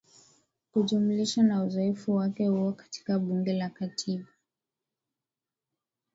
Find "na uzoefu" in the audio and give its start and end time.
1.43-2.15